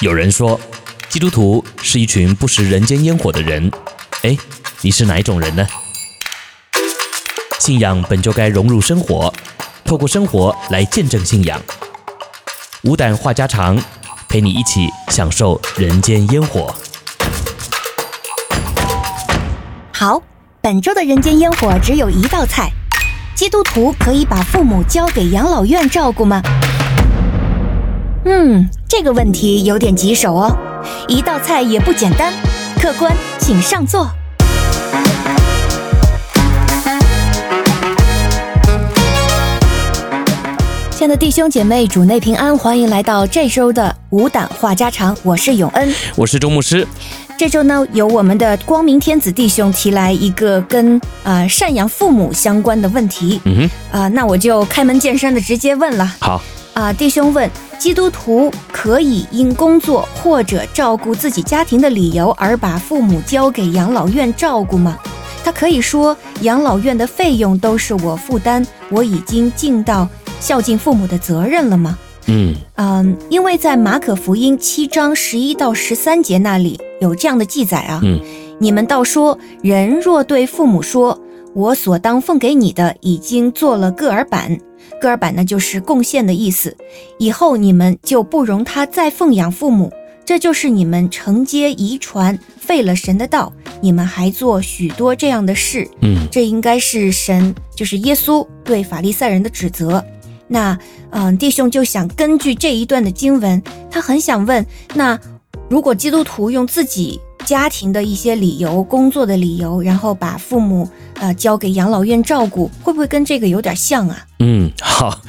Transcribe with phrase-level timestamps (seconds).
[0.00, 0.60] 有人说，
[1.08, 3.70] 基督徒是一群不食人间烟火的人。
[4.22, 4.36] 哎，
[4.80, 5.64] 你是哪一种人呢？
[7.60, 9.32] 信仰本就该融入生活，
[9.84, 11.62] 透过生活来见证信仰。
[12.82, 13.80] 无胆话家常，
[14.28, 16.74] 陪你一起享受人间烟火。
[19.92, 20.20] 好，
[20.60, 22.68] 本周的人间烟火只有一道菜：
[23.36, 26.42] 基督徒可以把父母交给养老院照顾吗？
[28.26, 30.56] 嗯，这个问题有点棘手哦。
[31.08, 32.32] 一道菜也不简单，
[32.80, 34.08] 客官请上座。
[40.90, 45.14] 亲爱的弟兄姐妹，主内平安，欢迎来到这周的无胆话家常。
[45.22, 46.86] 我是永恩，我是周牧师。
[47.36, 53.38] 这周呢，由我们的光明天子弟兄提来一个跟呃赡养父母相关的问题。
[53.44, 53.64] 嗯哼，
[53.98, 56.10] 啊、呃，那我就开门见山的直接问了。
[56.20, 56.40] 好，
[56.72, 64.98] 啊、呃，弟兄问：基督徒可以因工作或者照顾自己家庭的理由而把父母交给养老院照顾吗？
[65.44, 70.08] 他可以说养老院的费用都是我负担，我已经尽到。
[70.40, 71.98] 孝敬父母的责任了吗？
[72.26, 78.00] 嗯嗯，因为在马可福音七章十一到十三节那里有这样的记载啊。
[78.02, 78.20] 嗯，
[78.58, 81.18] 你们倒说，人若对父母说
[81.54, 84.58] ：“我所当奉给你的已经做了个尔版，
[85.00, 86.76] 个尔版呢就是贡献的意思。
[87.18, 89.92] 以后你们就不容他再奉养父母，
[90.24, 93.52] 这就是你们承接遗传废了神的道。
[93.80, 95.88] 你们还做许多这样的事。
[96.00, 100.04] 嗯，这应该是神，就是耶稣对法利赛人的指责。”
[100.48, 100.78] 那，
[101.10, 105.18] 嗯，弟兄就想根据这一段的经文，他很想问：那
[105.70, 110.88] 如果基督徒用自己家庭的一些理由、工作的理由，然后把父母
[111.20, 114.26] 呃交给养老院照顾，会不会跟这个有点像啊？
[114.38, 115.20] 嗯，好，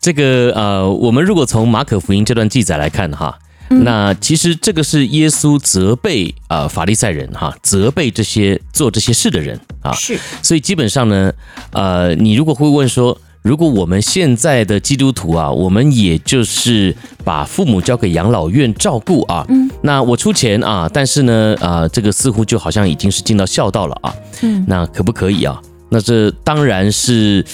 [0.00, 3.38] 这个呃，我们如果从马可福音这段记载来看哈，
[3.68, 11.32] 嗯、那其实这个是耶稣责备啊、呃、法利赛人哈，责备这些做这些事的人啊，是，所以基本上呢，
[11.72, 13.16] 呃，你如果会问说。
[13.42, 25.58] 如果我们现在的基督徒啊，我们也就是把父母交给养老院照顾啊，嗯，那我出钱啊，但是呢，啊，这个似乎就好像已经是尽到孝道了啊，嗯，那可不可以啊？
[25.88, 27.44] 那这当然是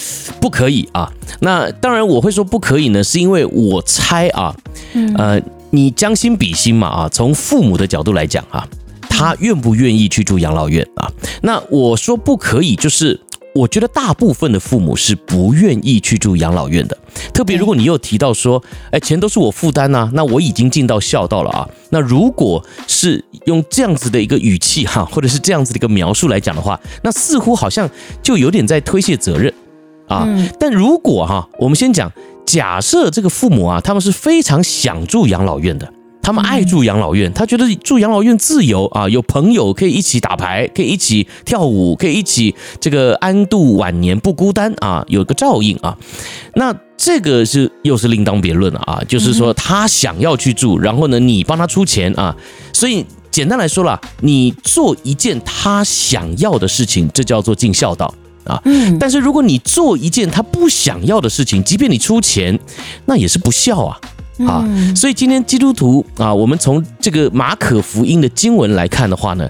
[0.41, 1.11] 不可以啊。
[1.41, 4.53] 那当然我会说不可以呢，是因为我猜啊，
[5.17, 8.67] 呃，你将心比心嘛啊，从父母的角度来讲啊，
[9.09, 11.09] 他愿不愿意去住养老院啊？
[11.43, 13.21] 那我说不可以就是。
[13.57, 16.99] 我觉得大部分的父母是不愿意去住养老院的，
[17.33, 21.67] 特别如果你又提到说，哎，钱都是我负担呐，那我已经尽到孝道了啊。
[21.89, 27.89] 那如果是用这样子的一个语气哈，或者是这样子的一个描述来讲的话，那似乎好像
[28.23, 29.51] 就有点在推卸责任
[30.07, 30.29] 啊。
[30.61, 32.13] 但如果哈，我们先讲，
[32.45, 35.91] 假设这个父母啊，他们是非常想住养老院的。
[36.27, 45.97] 他们爱住养老院，他觉得住养老院自由啊，有朋友可以一起打牌，可以一起跳舞，可以一起这个安度晚年，不孤单啊，有个照应啊。
[46.55, 52.35] 那这个是又是另当别论了啊，就是说他想要去住，然后呢，你帮他出钱啊。
[52.73, 58.13] 所以简单来说啦，你做一件他想要的事情，这叫做尽孝道
[58.43, 58.61] 啊。
[58.99, 62.59] 但是如果你做一件他不想要的事情，即便你出钱，
[63.05, 63.97] 那也是不孝啊。
[64.45, 64.65] 啊，
[64.95, 69.49] 所以今天基督徒啊，我们从这个马可福音的经文来看的话呢，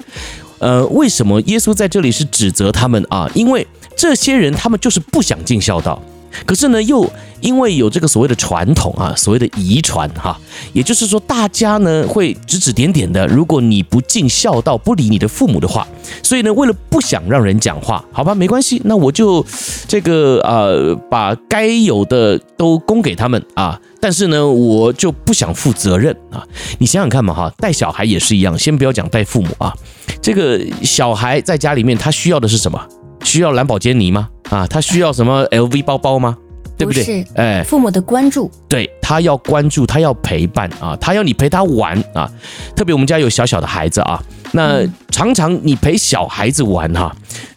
[0.59, 3.29] 呃，为什么耶稣在这里是指责他们啊？
[3.35, 6.01] 因为这些人他们就是不想尽孝道，
[6.45, 7.11] 可是呢，又
[7.41, 10.39] 因为有这个所谓的传统啊，所谓的遗传哈，
[10.73, 15.87] 也就是说大家呢会指指点点的，如果你不尽孝道，不理你的父母的话，
[16.23, 19.45] 所以呢，为了不想让人讲话，好吧，没关系，那我就
[19.87, 23.81] 这个呃，把该有的都供给他们啊。
[23.99, 26.47] 但是呢，我就不想负责任啊！
[26.79, 28.57] 你想想看嘛，哈，带小孩也是一样。
[28.57, 29.75] 先不要讲带父母啊，
[30.23, 32.81] 这个小孩在家里面，他需要的是什么？
[33.25, 34.29] 需要蓝宝坚尼吗？
[34.51, 36.37] 啊，他需要什么 LV 包包吗？
[36.79, 37.03] 对不对？
[37.03, 42.31] 是，哎，父母的关注，对，他要关注，他要陪伴啊，他要你陪他玩啊。
[42.77, 44.23] 特别我们家有小小的孩子啊，
[44.53, 47.17] 那常常你陪小孩子玩哈，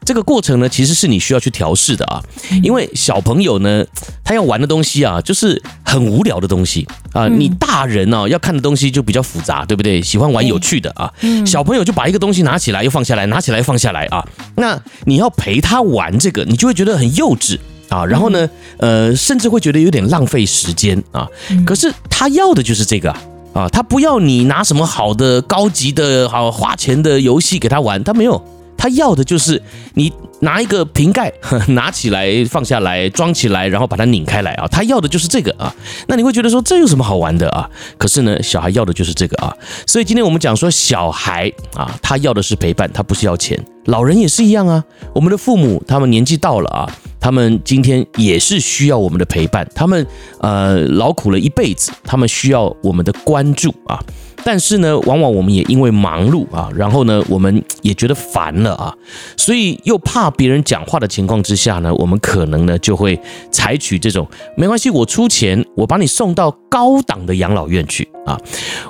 [0.09, 2.19] 这个过程呢，其实是你需要去调试的啊。
[2.63, 3.85] 因为小朋友呢，
[4.23, 7.27] 他要玩的东西啊，就是很无聊的东西啊。
[7.27, 10.01] 你大人呢，要看的东西就比较复杂，对不对？
[10.01, 11.13] 喜欢玩有趣的啊。
[11.45, 14.27] 小朋友就把一个东西拿起来又放下来，拿起来又放下来啊。
[14.56, 17.59] 那你要陪他玩这个，你就会觉得很幼稚。
[17.89, 21.27] 啊，然后呢，呃，甚至会觉得有点浪费时间啊。
[21.67, 23.12] 可是他要的就是这个
[23.53, 28.44] 啊，他不要你拿什么好的、高级的、好花钱的游戏给他玩，他没有，
[28.79, 29.61] 他要的就是
[29.95, 31.31] 你拿一个瓶盖
[31.67, 35.75] 拿起来放下来装起来，然后把它拧开来啊，他要的就是这个啊。
[36.07, 37.69] 那你会觉得说这有什么好玩的啊？
[37.97, 39.53] 可是呢，小孩要的就是这个啊。
[39.85, 43.61] 所以今天我们讲说小孩啊，他要的是陪伴，他不是要钱。
[43.85, 44.81] 老人也是一样啊，
[45.13, 46.89] 我们的父母他们年纪到了啊，
[47.19, 50.06] 他们今天也是需要我们的陪伴，他们
[50.39, 54.00] 呃劳苦了一辈子，他们需要我们的关注啊。
[54.45, 58.95] 但是呢，往往我们也因为忙碌啊，然后呢，我们也觉得烦了啊，
[59.36, 63.19] 所以又怕别人讲话的情况之下呢，我们可能呢就会
[63.51, 64.25] 采取这种
[64.56, 68.39] 没关系，我出钱，我把你送到高档的养老院去啊。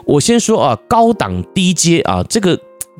[0.05, 2.55] 我先说啊，高档低阶啊，这个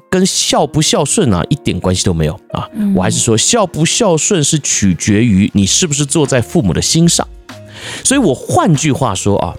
[0.10, 2.68] 跟孝不孝顺啊一点关系都没有啊。
[2.96, 7.28] 我还是说，孝不孝顺是取决于你是不是坐在父母的心上。
[8.04, 9.54] 所以我换句话说啊。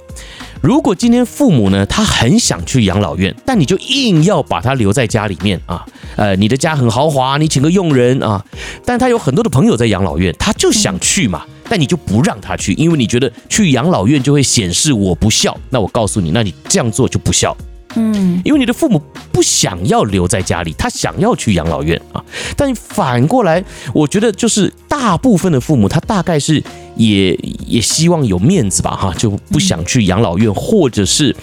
[0.63, 8.45] 如果今天父母呢，他很想去养老院，但你就硬要把他留在家里面啊，呃，你的家很豪华，你请个佣人啊，
[8.85, 17.57] 但他有很多的朋友在养老院，他就想去嘛，但你就不让他去，因为你觉得去养老院就会显示我不孝，那我告诉你，那你这样做就不孝。
[17.97, 19.03] 嗯，因为你的父母
[19.33, 22.25] 不想要留在家里，他想要去养老院啊。
[22.57, 26.63] 但反过来，我觉得就是大部分的父母，他大概是
[26.97, 27.35] 也
[27.67, 31.35] 也希望有面子吧，哈，就不想去养老院，或者是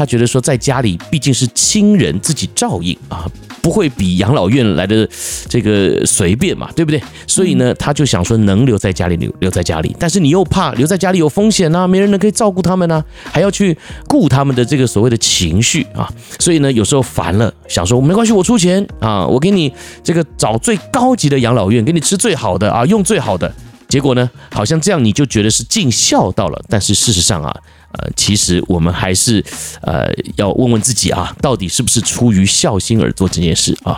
[0.00, 3.30] 他觉得说在家里毕竟是亲人自己照应啊。
[3.62, 5.06] 不会比养老院来的
[5.46, 6.98] 这个随便嘛，对不对？
[7.26, 13.76] 所以呢，他就想说能留在家里留留在家里，但是你又怕留在家里有风险啊，没人能可以照顾他们呢，还要去
[14.08, 19.70] 顾他们的这个所谓的情绪啊，所以呢，有时候烦了，想说没关系，我出钱啊，我给你
[20.02, 23.52] 这个找最高级的养老院，给你吃最好的啊，用最好的。
[23.90, 27.54] 结果呢，好像这样你就觉得是尽孝道了，但是事实上啊。
[27.92, 29.44] 呃，其实我们还是
[29.82, 33.96] 呃要问问自己啊，到底是不是出于孝心而做这件事啊？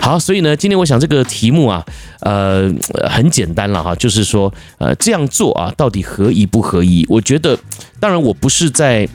[0.00, 1.84] 好，所以呢，今天我想这个题目啊，
[2.20, 2.72] 呃，
[3.08, 7.06] 很简单了哈，就是说呃这样做啊，到底合宜不合宜？
[7.08, 7.58] 我觉得，
[8.00, 9.08] 当然我不是在。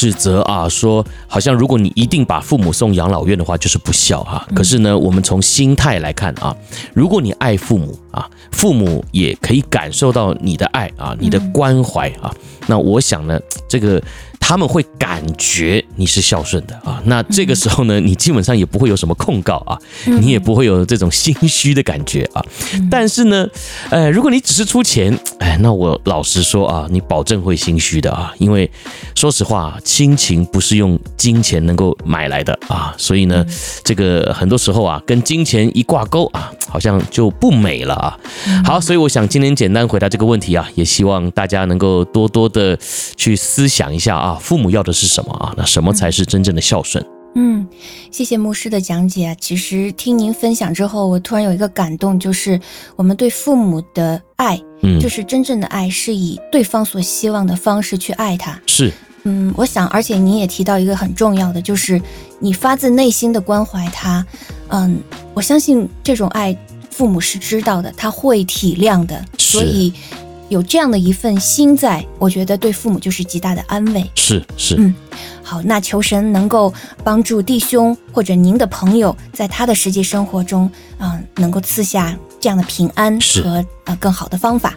[0.00, 4.48] 指责啊，说好像如果你一定把父母送养老院的话，就是不孝哈。
[4.54, 6.56] 可是呢，我们从心态来看啊，
[6.94, 12.34] 如果你爱父母啊，父母也可以感受到你的爱啊，你的关怀啊，
[12.66, 13.38] 那我想呢，
[13.68, 14.02] 这个。
[14.50, 19.78] 他们会感觉你是孝顺的啊，那这个时候呢，你基本上也不会有什么控告啊，
[20.20, 22.44] 你也不会有这种心虚的感觉啊。
[22.90, 23.46] 但是呢，
[23.90, 28.68] 呃，如果你只是出钱，哎，那我老实说啊，你保证会心虚的啊，因为
[29.14, 33.46] 说实话，亲情不是用金钱能够买来的啊，所以呢，
[33.84, 38.18] 这个很多时候啊，跟金钱一挂钩啊，好像就不美了啊。
[38.64, 42.76] 好，所以我想今天简单回答这个问题啊，也希望大家能够多多的
[43.14, 44.38] 去思想一下啊。
[44.40, 45.54] 父母要的是什么啊？
[45.56, 47.04] 那什么才是真正的孝顺？
[47.36, 47.64] 嗯，
[48.10, 49.26] 谢谢牧师的讲解。
[49.26, 52.60] 啊其实听您分享之后，我突然有一个感动，就是
[52.96, 58.60] 我们对父母的爱，嗯，就是真正的爱，是以对方所希望的方式去爱他。
[58.66, 58.92] 是，
[59.22, 62.02] 嗯，我想，而且您也提到一个很重要的，就是
[62.40, 64.26] 你发自内心的关怀他。
[64.70, 64.98] 嗯，
[65.32, 66.56] 我相信这种爱，
[66.90, 69.92] 父母是知道的，他会体谅的，所以。
[70.50, 74.04] 有这样的一份心在，我觉得对父母就是极大的安慰。
[74.16, 74.94] 是是，嗯，
[75.42, 84.74] 好，那求神能够帮助弟兄或者您的朋友，在他的实际生活中，嗯、呃，能够赐下这样的平安和呃更好的方法。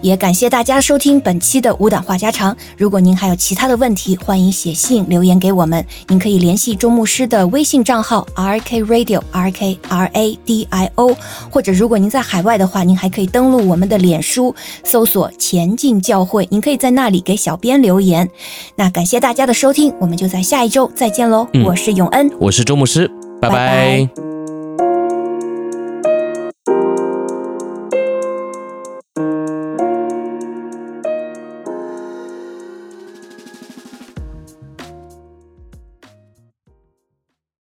[0.00, 2.56] 也感谢大家收听本期的无党话家常。
[2.76, 5.86] 如果您还有其他的问题，欢迎写信留言给我们。
[6.08, 11.16] 您可以联系周牧师的微信账号 R K Radio R K R A D I O，
[11.48, 18.28] 或者如果您在海外的话，您还可以登录我们的脸书，搜索“前进教会”，您可以在那里给小编留言。
[18.74, 21.46] 那感谢大家的收听，我们就在下一周再见喽。
[21.52, 23.08] 嗯、我是永恩，我是周牧师，
[23.40, 23.54] 拜拜。
[23.54, 24.31] 拜拜。